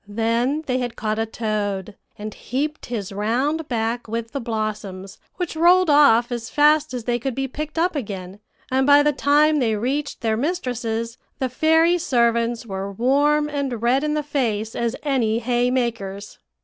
[0.07, 5.55] Then they had caught a toad, and heaped his round back with the blossoms, which
[5.55, 8.39] rolled off as fast as they could be picked up again;
[8.71, 14.03] and by the time they reached their mistresses, the fairy servants were warm and red
[14.03, 16.39] in the face as any hay makers.